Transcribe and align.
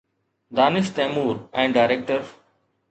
Danish 0.59 0.89
Taimur 0.95 1.39
۽ 1.67 1.71
director 1.79 2.29